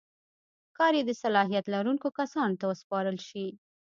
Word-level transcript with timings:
کار 0.77 0.93
یې 0.97 1.03
د 1.05 1.11
صلاحیت 1.23 1.65
لرونکو 1.73 2.07
کسانو 2.19 2.59
ته 2.59 2.65
وسپارل 2.71 3.17
شي. 3.29 3.45